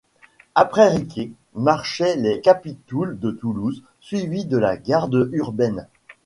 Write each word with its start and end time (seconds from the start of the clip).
Après 0.55 0.87
Riquet, 0.89 1.29
marchaient 1.53 2.15
les 2.15 2.41
capitouls 2.41 3.13
de 3.19 3.29
Toulouse, 3.29 3.83
suivis 3.99 4.45
de 4.45 4.57
la 4.57 4.75
garde 4.75 5.29
urbaine. 5.31 5.87